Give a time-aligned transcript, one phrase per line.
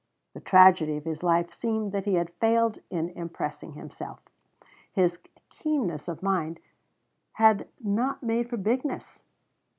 [0.33, 4.19] The tragedy of his life seemed that he had failed in impressing himself.
[4.91, 5.19] His
[5.51, 6.59] keenness of mind
[7.33, 9.21] had not made for bigness.